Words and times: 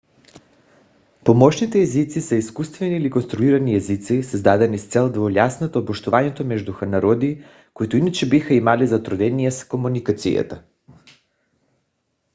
помощните 1.23 1.81
езици 1.81 2.21
са 2.21 2.35
изкуствени 2.35 2.97
или 2.97 3.09
конструирани 3.09 3.75
езици 3.75 4.23
създадени 4.23 4.77
с 4.77 4.87
цел 4.87 5.11
да 5.11 5.21
улеснят 5.21 5.75
общуването 5.75 6.45
между 6.45 6.73
народи 6.81 7.43
които 7.73 7.97
иначе 7.97 8.29
биха 8.29 8.53
имали 8.53 8.87
затруднения 8.87 9.51
с 9.51 9.67
комуникацията 9.67 10.63